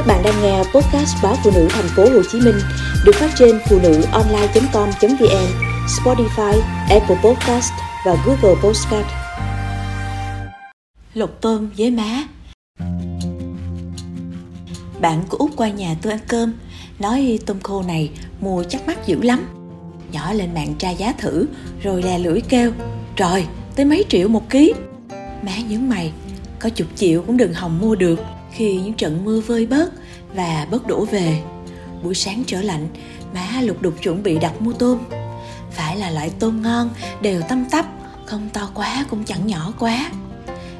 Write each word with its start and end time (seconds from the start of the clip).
Các 0.00 0.06
bạn 0.06 0.22
đang 0.24 0.42
nghe 0.42 0.58
podcast 0.58 1.16
báo 1.22 1.36
phụ 1.44 1.50
nữ 1.54 1.66
thành 1.70 1.88
phố 1.96 2.02
Hồ 2.02 2.22
Chí 2.32 2.40
Minh 2.40 2.54
được 3.04 3.14
phát 3.14 3.30
trên 3.38 3.58
phụ 3.68 3.78
nữ 3.82 4.02
online.com.vn, 4.12 5.46
Spotify, 5.86 6.60
Apple 6.90 7.16
Podcast 7.24 7.72
và 8.06 8.16
Google 8.26 8.60
Podcast. 8.62 9.06
Lột 11.14 11.30
tôm 11.40 11.70
với 11.78 11.90
má. 11.90 12.24
Bạn 15.00 15.22
của 15.28 15.36
Út 15.36 15.50
qua 15.56 15.68
nhà 15.68 15.96
tôi 16.02 16.12
ăn 16.12 16.20
cơm 16.28 16.52
Nói 16.98 17.38
tôm 17.46 17.60
khô 17.60 17.82
này 17.82 18.10
mua 18.40 18.64
chắc 18.68 18.86
mắc 18.86 19.06
dữ 19.06 19.22
lắm. 19.22 19.40
Nhỏ 20.12 20.32
lên 20.32 20.54
mạng 20.54 20.74
tra 20.78 20.90
giá 20.90 21.12
thử 21.12 21.46
Rồi 21.82 22.02
lè 22.02 22.18
lưỡi 22.18 22.40
kêu 22.40 22.72
Trời, 23.16 23.46
tới 23.76 23.86
mấy 23.86 24.04
triệu 24.08 24.28
một 24.28 24.50
ký. 24.50 24.72
Má 25.42 25.52
những 25.68 25.88
mày 25.88 26.12
Có 26.58 26.68
chục 26.68 26.88
triệu 26.96 27.22
cũng 27.22 27.36
đừng 27.36 27.54
hòng 27.54 27.80
mua 27.80 27.94
được 27.94 28.20
khi 28.52 28.80
những 28.80 28.94
trận 28.94 29.24
mưa 29.24 29.40
vơi 29.40 29.66
bớt 29.66 29.92
và 30.34 30.66
bớt 30.70 30.86
đổ 30.86 31.04
về. 31.04 31.42
Buổi 32.02 32.14
sáng 32.14 32.42
trở 32.46 32.62
lạnh, 32.62 32.88
má 33.34 33.60
lục 33.60 33.82
đục 33.82 33.94
chuẩn 34.02 34.22
bị 34.22 34.38
đặt 34.38 34.60
mua 34.60 34.72
tôm. 34.72 34.98
Phải 35.70 35.96
là 35.96 36.10
loại 36.10 36.30
tôm 36.38 36.62
ngon, 36.62 36.90
đều 37.22 37.42
tăm 37.42 37.64
tắp, 37.70 37.86
không 38.26 38.48
to 38.52 38.70
quá 38.74 39.06
cũng 39.10 39.24
chẳng 39.24 39.46
nhỏ 39.46 39.72
quá. 39.78 40.10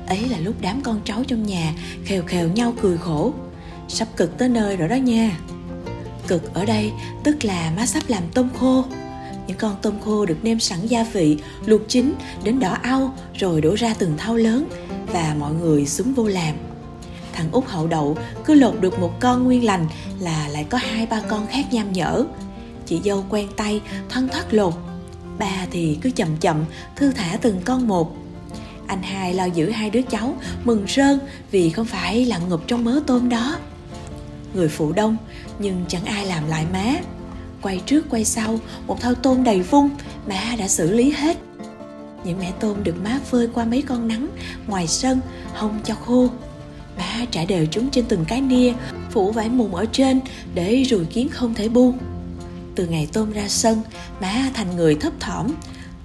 Ấy 0.06 0.28
là 0.28 0.38
lúc 0.38 0.54
đám 0.60 0.80
con 0.80 1.00
cháu 1.04 1.24
trong 1.24 1.46
nhà 1.46 1.74
khều 2.04 2.22
khều 2.26 2.48
nhau 2.48 2.74
cười 2.82 2.98
khổ. 2.98 3.32
Sắp 3.88 4.08
cực 4.16 4.38
tới 4.38 4.48
nơi 4.48 4.76
rồi 4.76 4.88
đó 4.88 4.96
nha. 4.96 5.38
Cực 6.26 6.54
ở 6.54 6.64
đây 6.64 6.92
tức 7.24 7.44
là 7.44 7.72
má 7.76 7.86
sắp 7.86 8.02
làm 8.08 8.22
tôm 8.34 8.48
khô. 8.60 8.84
Những 9.46 9.58
con 9.58 9.76
tôm 9.82 9.94
khô 10.04 10.26
được 10.26 10.44
nêm 10.44 10.60
sẵn 10.60 10.86
gia 10.86 11.04
vị, 11.04 11.38
luộc 11.66 11.80
chín, 11.88 12.14
đến 12.44 12.60
đỏ 12.60 12.76
au, 12.82 13.14
rồi 13.34 13.60
đổ 13.60 13.74
ra 13.74 13.94
từng 13.98 14.14
thau 14.18 14.36
lớn 14.36 14.68
và 15.12 15.34
mọi 15.38 15.52
người 15.54 15.86
súng 15.86 16.14
vô 16.14 16.26
làm 16.26 16.54
thằng 17.40 17.52
út 17.52 17.64
hậu 17.66 17.86
đậu, 17.86 18.16
cứ 18.44 18.54
lột 18.54 18.80
được 18.80 18.98
một 18.98 19.20
con 19.20 19.44
nguyên 19.44 19.64
lành 19.64 19.86
là 20.18 20.48
lại 20.48 20.66
có 20.70 20.78
hai 20.78 21.06
ba 21.06 21.20
con 21.28 21.46
khác 21.46 21.66
nham 21.72 21.92
nhở. 21.92 22.24
Chị 22.86 23.00
dâu 23.04 23.24
quen 23.28 23.48
tay 23.56 23.80
thoăn 24.08 24.28
thoắt 24.28 24.54
lột. 24.54 24.74
Ba 25.38 25.66
thì 25.70 25.98
cứ 26.02 26.10
chậm 26.10 26.36
chậm, 26.36 26.64
thư 26.96 27.12
thả 27.12 27.38
từng 27.42 27.60
con 27.64 27.88
một. 27.88 28.16
Anh 28.86 29.02
hai 29.02 29.34
lo 29.34 29.44
giữ 29.44 29.70
hai 29.70 29.90
đứa 29.90 30.02
cháu, 30.02 30.36
mừng 30.64 30.84
rơn 30.88 31.18
vì 31.50 31.70
không 31.70 31.86
phải 31.86 32.26
lặn 32.26 32.48
ngụp 32.48 32.60
trong 32.66 32.84
mớ 32.84 33.00
tôm 33.06 33.28
đó. 33.28 33.56
Người 34.54 34.68
phụ 34.68 34.92
đông, 34.92 35.16
nhưng 35.58 35.84
chẳng 35.88 36.04
ai 36.04 36.26
làm 36.26 36.48
lại 36.48 36.66
má. 36.72 36.94
Quay 37.62 37.80
trước 37.86 38.10
quay 38.10 38.24
sau, 38.24 38.58
một 38.86 39.00
thau 39.00 39.14
tôm 39.14 39.44
đầy 39.44 39.60
vung, 39.60 39.90
má 40.28 40.56
đã 40.58 40.68
xử 40.68 40.90
lý 40.90 41.10
hết. 41.10 41.36
Những 42.24 42.38
mẻ 42.38 42.52
tôm 42.60 42.84
được 42.84 42.94
má 43.04 43.18
phơi 43.30 43.48
qua 43.54 43.64
mấy 43.64 43.82
con 43.82 44.08
nắng, 44.08 44.28
ngoài 44.66 44.86
sân, 44.86 45.20
hông 45.54 45.80
cho 45.84 45.94
khô 45.94 46.28
ba 47.00 47.24
trải 47.30 47.46
đều 47.46 47.66
chúng 47.66 47.90
trên 47.90 48.04
từng 48.08 48.24
cái 48.28 48.40
nia, 48.40 48.72
phủ 49.10 49.32
vải 49.32 49.48
mùng 49.48 49.74
ở 49.74 49.86
trên 49.92 50.20
để 50.54 50.82
ruồi 50.82 51.04
kiến 51.04 51.28
không 51.28 51.54
thể 51.54 51.68
buông. 51.68 51.98
Từ 52.74 52.86
ngày 52.86 53.08
tôm 53.12 53.32
ra 53.32 53.48
sân, 53.48 53.82
má 54.20 54.50
thành 54.54 54.76
người 54.76 54.94
thấp 54.94 55.12
thỏm. 55.20 55.46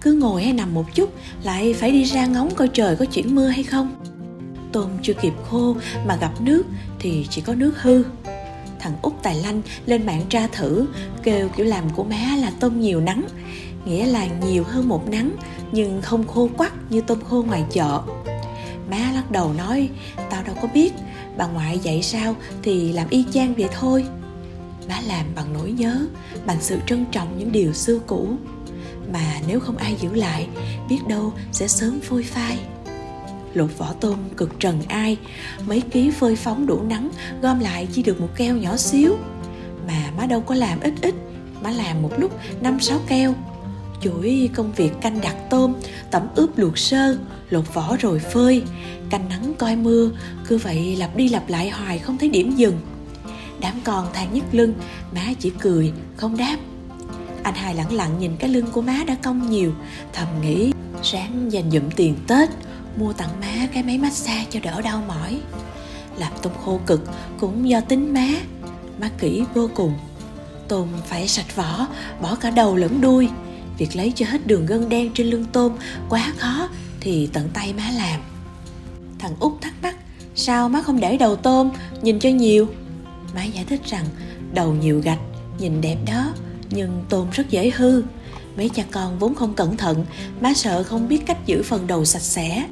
Cứ 0.02 0.14
ngồi 0.14 0.44
hay 0.44 0.54
nằm 0.54 0.74
một 0.74 0.86
chút, 0.96 1.14
lại 1.44 1.74
phải 1.74 1.92
đi 1.92 2.04
ra 2.04 2.26
ngóng 2.26 2.56
coi 2.56 2.68
trời 2.68 2.96
có 2.96 3.06
chuyển 3.06 3.36
mưa 3.36 3.48
hay 3.48 3.64
không. 3.64 3.96
Tôm 4.72 4.90
chưa 5.02 5.14
kịp 5.14 5.34
khô 5.50 5.76
mà 6.08 6.16
gặp 6.16 6.42
nước 6.42 6.64
thì 7.00 7.28
chỉ 7.30 7.42
có 7.42 7.56
nước 7.56 7.82
hư. 7.82 8.04
Thằng 8.80 8.94
út 9.02 9.14
tài 9.24 9.36
lanh 9.36 9.62
lên 9.86 10.06
mạng 10.06 10.22
tra 10.30 10.48
thử, 10.48 10.86
kêu 11.24 11.50
kiểu 11.50 11.66
làm 11.66 11.90
của 11.90 12.04
má 12.04 12.36
là 12.42 12.52
tôm 12.60 12.82
nhiều 12.82 13.02
nắng. 13.02 13.24
Nghĩa 13.86 14.06
là 14.06 14.28
nhiều 14.46 14.64
hơn 14.64 14.90
một 14.90 15.10
nắng, 15.10 15.32
nhưng 15.72 16.02
không 16.02 16.28
khô 16.28 16.50
quắc 16.58 16.74
như 16.90 17.02
tôm 17.02 17.20
khô 17.30 17.44
ngoài 17.48 17.64
chợ. 17.72 18.02
Má 18.90 19.12
lắc 19.14 19.32
đầu 19.32 19.54
nói 19.54 19.90
có 20.66 20.74
biết, 20.74 20.94
bà 21.38 21.48
ngoại 21.48 21.80
dạy 21.80 22.04
sao 22.04 22.36
thì 22.64 22.94
làm 22.94 23.10
y 23.10 23.26
chang 23.32 23.54
vậy 23.56 23.70
thôi. 23.80 24.06
Má 24.90 25.02
làm 25.08 25.26
bằng 25.36 25.54
nỗi 25.54 25.72
nhớ, 25.72 26.06
bằng 26.46 26.58
sự 26.62 26.80
trân 26.88 27.06
trọng 27.12 27.38
những 27.38 27.52
điều 27.52 27.74
xưa 27.74 28.00
cũ. 28.08 28.30
Mà 29.14 29.40
nếu 29.48 29.60
không 29.60 29.78
ai 29.78 29.96
giữ 30.02 30.14
lại, 30.14 30.48
biết 30.90 31.00
đâu 31.08 31.34
sẽ 31.52 31.68
sớm 31.68 32.00
phôi 32.00 32.24
phai. 32.24 32.60
Lột 33.54 33.78
vỏ 33.78 33.94
tôm 33.94 34.16
cực 34.38 34.60
trần 34.60 34.82
ai, 34.88 35.18
mấy 35.66 35.82
ký 35.82 36.12
phơi 36.12 36.36
phóng 36.36 36.66
đủ 36.66 36.82
nắng, 36.82 37.10
gom 37.42 37.60
lại 37.60 37.88
chỉ 37.94 38.04
được 38.04 38.22
một 38.22 38.30
keo 38.36 38.58
nhỏ 38.58 38.78
xíu. 38.78 39.16
Mà 39.88 40.12
má 40.18 40.26
đâu 40.26 40.42
có 40.42 40.56
làm 40.56 40.80
ít 40.80 40.94
ít, 41.02 41.16
má 41.64 41.72
làm 41.72 42.02
một 42.02 42.12
lúc 42.18 42.32
năm 42.62 42.80
sáu 42.80 43.00
keo 43.08 43.34
chuỗi 44.06 44.50
công 44.56 44.72
việc 44.72 44.92
canh 45.02 45.22
đặt 45.22 45.36
tôm, 45.50 45.74
tẩm 46.12 46.28
ướp 46.36 46.58
luộc 46.58 46.78
sơ, 46.78 47.18
lột 47.50 47.74
vỏ 47.74 47.96
rồi 48.00 48.20
phơi. 48.20 48.64
Canh 49.10 49.30
nắng 49.30 49.54
coi 49.58 49.76
mưa, 49.76 50.10
cứ 50.48 50.58
vậy 50.58 50.96
lặp 50.96 51.16
đi 51.16 51.30
lặp 51.30 51.50
lại 51.50 51.70
hoài 51.70 52.00
không 52.00 52.18
thấy 52.18 52.30
điểm 52.30 52.56
dừng. 52.56 52.80
Đám 53.60 53.74
con 53.84 54.08
than 54.14 54.34
nhức 54.34 54.44
lưng, 54.52 54.74
má 55.16 55.22
chỉ 55.40 55.52
cười, 55.60 55.94
không 56.18 56.38
đáp. 56.38 56.58
Anh 57.44 57.56
hai 57.56 57.76
lẳng 57.76 57.94
lặng 57.94 58.12
nhìn 58.20 58.38
cái 58.38 58.50
lưng 58.50 58.66
của 58.72 58.82
má 58.82 59.04
đã 59.08 59.16
cong 59.24 59.50
nhiều, 59.50 59.74
thầm 60.14 60.28
nghĩ, 60.42 60.72
ráng 61.04 61.52
dành 61.52 61.72
dụm 61.72 61.90
tiền 61.96 62.16
tết, 62.28 62.50
mua 62.98 63.14
tặng 63.14 63.40
má 63.42 63.68
cái 63.74 63.84
máy 63.84 63.98
massage 63.98 64.46
cho 64.50 64.60
đỡ 64.64 64.82
đau 64.82 65.04
mỏi. 65.08 65.40
Làm 66.18 66.32
tôm 66.42 66.54
khô 66.66 66.80
cực, 66.86 67.02
cũng 67.40 67.70
do 67.70 67.82
tính 67.82 68.14
má 68.14 68.28
má 69.00 69.10
kỹ 69.18 69.44
vô 69.54 69.70
cùng. 69.76 69.94
Tôm 70.68 70.88
phải 71.06 71.28
sạch 71.28 71.56
vỏ, 71.56 71.88
bỏ 72.22 72.36
cả 72.36 72.50
đầu 72.50 72.76
lẫn 72.76 73.02
đuôi 73.02 73.30
việc 73.78 73.96
lấy 73.96 74.14
cho 74.16 74.26
hết 74.26 74.48
đường 74.48 74.66
gân 74.66 74.90
đen 74.90 75.12
trên 75.14 75.28
lưng 75.28 75.46
tôm 75.52 75.72
quá 76.10 76.34
khó 76.38 76.70
thì 77.00 77.30
tận 77.34 77.50
tay 77.54 77.74
má 77.74 77.84
làm. 77.98 78.22
Thằng 79.20 79.36
út 79.40 79.52
thắc 79.62 79.74
mắc, 79.82 79.96
sao 80.36 80.70
má 80.70 80.82
không 80.82 81.00
để 81.00 81.18
đầu 81.18 81.36
tôm, 81.36 81.72
nhìn 82.02 82.20
cho 82.20 82.30
nhiều? 82.30 82.68
Má 83.36 83.44
giải 83.44 83.66
thích 83.70 83.82
rằng, 83.86 84.06
đầu 84.54 84.74
nhiều 84.74 85.02
gạch, 85.04 85.20
nhìn 85.60 85.82
đẹp 85.82 85.98
đó, 86.06 86.34
nhưng 86.70 87.04
tôm 87.10 87.28
rất 87.32 87.50
dễ 87.50 87.72
hư. 87.76 88.04
Mấy 88.58 88.70
cha 88.70 88.84
con 88.92 89.20
vốn 89.20 89.36
không 89.36 89.54
cẩn 89.54 89.78
thận, 89.78 90.06
má 90.42 90.54
sợ 90.54 90.84
không 90.84 91.08
biết 91.08 91.26
cách 91.26 91.46
giữ 91.46 91.64
phần 91.64 91.88
đầu 91.88 92.06
sạch 92.06 92.22
sẽ. 92.22 92.66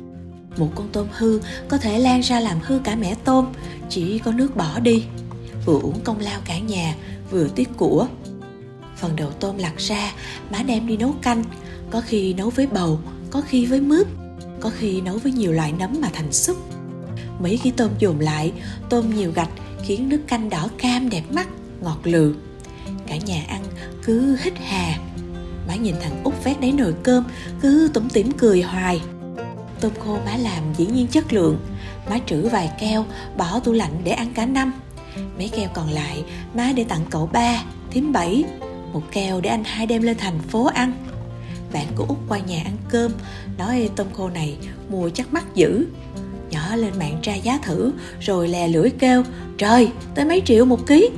Một 0.58 0.70
con 0.76 0.90
tôm 0.92 1.08
hư 1.12 1.40
có 1.68 1.78
thể 1.78 2.00
lan 2.00 2.22
ra 2.22 2.40
làm 2.40 2.58
hư 2.64 2.80
cả 2.84 2.96
mẻ 2.96 3.16
tôm, 3.24 3.46
chỉ 3.90 4.20
có 4.20 4.32
nước 4.32 4.56
bỏ 4.56 4.80
đi. 4.80 5.04
Vừa 5.66 5.80
uống 5.80 6.00
công 6.04 6.20
lao 6.20 6.40
cả 6.46 6.60
nhà, 6.60 6.96
vừa 7.32 7.48
tiếc 7.48 7.70
của 7.78 8.08
phần 9.04 9.16
đầu 9.16 9.32
tôm 9.32 9.58
lặt 9.58 9.78
ra, 9.78 10.12
má 10.52 10.64
đem 10.64 10.88
đi 10.88 10.98
nấu 10.98 11.12
canh. 11.22 11.44
Có 11.90 12.02
khi 12.02 12.34
nấu 12.34 12.50
với 12.50 12.68
bầu, 12.68 13.00
có 13.32 13.42
khi 13.42 13.66
với 13.66 13.82
mướp, 13.82 14.08
có 14.60 14.70
khi 14.70 15.02
nấu 15.02 15.18
với 15.18 15.32
nhiều 15.32 15.52
loại 15.52 15.74
nấm 15.80 16.02
mà 16.02 16.10
thành 16.14 16.34
súp. 16.34 16.58
Mấy 17.40 17.58
khi 17.58 17.72
tôm 17.72 17.92
dồn 18.00 18.20
lại, 18.20 18.52
tôm 18.90 19.16
nhiều 19.16 19.32
gạch 19.36 19.50
khiến 19.84 20.10
nước 20.10 20.22
canh 20.28 20.50
đỏ 20.50 20.70
cam 20.78 21.10
đẹp 21.10 21.24
mắt, 21.32 21.48
ngọt 21.82 22.00
lừ 22.04 22.36
cả 23.08 23.16
nhà 23.26 23.44
ăn 23.48 23.62
cứ 24.04 24.38
hít 24.44 24.54
hà. 24.66 25.00
Má 25.68 25.76
nhìn 25.76 25.96
thằng 26.02 26.24
út 26.24 26.34
vét 26.44 26.62
đáy 26.62 26.72
nồi 26.72 26.94
cơm, 27.04 27.24
cứ 27.62 27.90
tủm 27.94 28.10
tỉm 28.10 28.32
cười 28.32 28.62
hoài. 28.62 29.02
Tôm 29.80 29.92
khô 30.00 30.18
má 30.26 30.38
làm 30.38 30.74
dĩ 30.78 30.86
nhiên 30.86 31.08
chất 31.08 31.34
lượng. 31.34 31.58
Má 32.10 32.20
trữ 32.26 32.50
vài 32.50 32.72
keo, 32.80 33.06
bỏ 33.38 33.60
tủ 33.60 33.72
lạnh 33.72 34.02
để 34.04 34.12
ăn 34.12 34.34
cả 34.36 34.46
năm. 34.46 34.74
Mấy 35.38 35.50
keo 35.50 35.70
còn 35.74 35.90
lại, 35.90 36.24
má 36.54 36.72
để 36.76 36.84
tặng 36.84 37.06
cậu 37.10 37.30
ba, 37.34 37.64
thím 37.92 38.12
bảy 38.12 38.44
một 38.94 39.04
keo 39.12 39.42
để 39.42 39.50
anh 39.50 39.64
hai 39.64 39.86
đem 39.86 40.02
lên 40.02 40.18
thành 40.18 40.40
phố 40.40 40.66
ăn. 40.66 40.94
Bạn 41.74 41.88
của 41.96 42.06
út 42.08 42.18
qua 42.28 42.40
nhà 42.40 42.62
ăn 42.66 42.78
cơm, 42.90 43.12
nói 43.58 43.90
tôm 43.96 44.08
khô 44.14 44.30
này 44.30 44.58
mua 44.90 45.10
chắc 45.10 45.34
mắc 45.34 45.56
dữ. 45.56 45.86
Nhỏ 46.52 46.76
lên 46.76 46.94
mạng 47.00 47.20
tra 47.22 47.36
giá 47.36 47.60
thử, 47.64 47.92
rồi 48.20 48.48
lè 48.48 48.68
lưỡi 48.68 48.90
kêu, 48.90 49.24
trời, 49.58 49.92
tới 50.16 50.26
mấy 50.26 50.42
triệu 50.46 50.66
một 50.66 50.88
ký? 50.88 51.10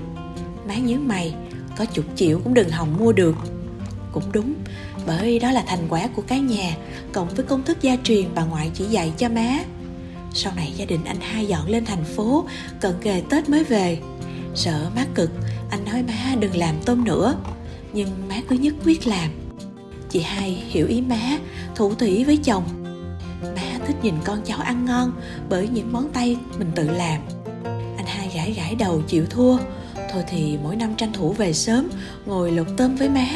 Má 0.68 0.76
nhớ 0.76 0.98
mày, 0.98 1.36
có 1.78 1.86
chục 1.86 2.06
triệu 2.16 2.40
cũng 2.44 2.54
đừng 2.54 2.70
hòng 2.70 2.98
mua 3.00 3.12
được. 3.12 3.36
Cũng 4.12 4.32
đúng, 4.32 4.54
bởi 5.08 5.40
đó 5.40 5.52
là 5.52 5.64
thành 5.68 5.88
quả 5.90 6.08
của 6.16 6.22
cái 6.22 6.40
nhà, 6.40 6.76
cộng 7.12 7.30
với 7.30 7.46
công 7.46 7.64
thức 7.64 7.82
gia 7.82 7.96
truyền 8.04 8.26
bà 8.36 8.44
ngoại 8.46 8.72
chỉ 8.74 8.86
dạy 8.86 9.14
cho 9.18 9.30
má. 9.30 9.58
Sau 10.34 10.54
này 10.56 10.74
gia 10.78 10.86
đình 10.86 11.04
anh 11.06 11.20
hai 11.22 11.46
dọn 11.46 11.68
lên 11.68 11.86
thành 11.86 12.04
phố, 12.04 12.46
cận 12.82 12.94
kề 13.02 13.22
tết 13.30 13.50
mới 13.50 13.64
về. 13.64 13.98
Sợ 14.56 14.90
má 14.96 15.06
cực, 15.16 15.32
anh 15.70 15.86
nói 15.86 16.04
má 16.04 16.36
đừng 16.40 16.58
làm 16.58 16.76
tôm 16.86 17.04
nữa 17.04 17.36
nhưng 17.96 18.28
má 18.30 18.36
cứ 18.48 18.56
nhất 18.56 18.74
quyết 18.86 19.08
làm. 19.08 19.30
Chị 20.10 20.20
hai 20.22 20.50
hiểu 20.50 20.88
ý 20.88 21.02
má, 21.02 21.38
thủ 21.76 21.94
thủy 21.94 22.24
với 22.24 22.38
chồng. 22.38 22.64
Má 23.42 23.80
thích 23.88 23.96
nhìn 24.02 24.16
con 24.24 24.42
cháu 24.46 24.60
ăn 24.60 24.86
ngon 24.86 25.12
bởi 25.50 25.70
những 25.74 25.94
món 25.94 26.10
tay 26.14 26.38
mình 26.58 26.72
tự 26.76 26.90
làm. 26.90 27.22
Anh 27.98 28.06
hai 28.06 28.30
gãi 28.36 28.52
gãi 28.52 28.76
đầu 28.76 29.02
chịu 29.08 29.26
thua. 29.30 29.58
Thôi 30.12 30.24
thì 30.28 30.58
mỗi 30.64 30.76
năm 30.76 30.96
tranh 30.96 31.14
thủ 31.14 31.34
về 31.34 31.54
sớm, 31.54 31.90
ngồi 32.26 32.52
lột 32.52 32.68
tôm 32.78 32.96
với 32.96 33.10
má. 33.10 33.28